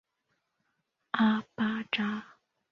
[1.11, 2.33] 阿巴扎。